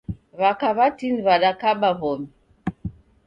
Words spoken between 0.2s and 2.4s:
W'aka w'atini w'adakaba w'omi.